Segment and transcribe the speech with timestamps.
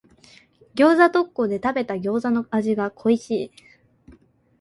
[0.73, 3.51] 餃子特講で食べた餃子の味が恋しい。